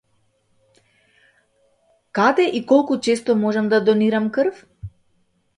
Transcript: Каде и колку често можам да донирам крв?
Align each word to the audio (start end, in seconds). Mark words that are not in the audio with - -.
Каде 2.15 2.45
и 2.61 2.65
колку 2.71 2.97
често 3.09 3.39
можам 3.45 3.71
да 3.75 3.85
донирам 3.91 4.29
крв? 4.39 4.65